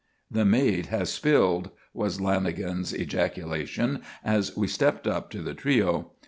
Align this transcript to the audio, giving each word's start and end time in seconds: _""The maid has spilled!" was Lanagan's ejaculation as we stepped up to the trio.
_""The 0.31 0.45
maid 0.45 0.87
has 0.87 1.13
spilled!" 1.13 1.69
was 1.93 2.17
Lanagan's 2.17 2.91
ejaculation 2.91 4.01
as 4.25 4.57
we 4.57 4.65
stepped 4.65 5.05
up 5.05 5.29
to 5.29 5.43
the 5.43 5.53
trio. 5.53 6.13